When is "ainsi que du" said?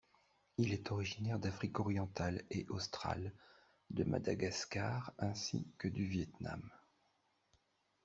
5.19-6.07